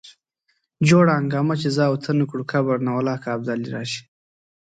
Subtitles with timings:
[0.87, 4.01] جوړه هنګامه چې زه او ته نه کړو قبر نه والله که ابدالي راشي.